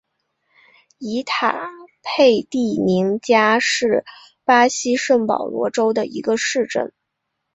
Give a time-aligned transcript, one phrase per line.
[0.97, 1.69] 伊塔
[2.01, 4.03] 佩蒂宁加是
[4.43, 6.91] 巴西圣保罗州的一个市镇。